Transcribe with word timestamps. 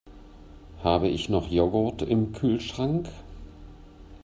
Habe 0.83 1.09
ich 1.09 1.29
noch 1.29 1.51
Joghurt 1.51 2.01
im 2.01 2.33
Kühlschrank? 2.33 3.09